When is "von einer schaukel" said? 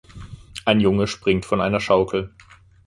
1.45-2.33